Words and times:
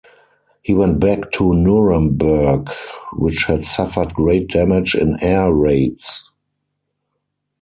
He 0.63 0.73
went 0.73 0.99
back 0.99 1.29
to 1.33 1.53
Nuremberg, 1.53 2.71
which 3.13 3.43
had 3.43 3.65
suffered 3.65 4.15
great 4.15 4.47
damage 4.49 4.95
in 4.95 5.21
air 5.21 5.53
raids. 5.53 6.31